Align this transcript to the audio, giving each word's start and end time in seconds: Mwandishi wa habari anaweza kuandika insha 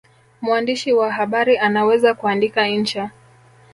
Mwandishi 0.41 0.93
wa 0.93 1.11
habari 1.13 1.57
anaweza 1.57 2.13
kuandika 2.13 2.67
insha 2.67 3.11